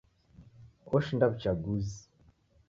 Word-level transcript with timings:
Oshinda 0.95 1.25
w'uchaguzi. 1.29 1.99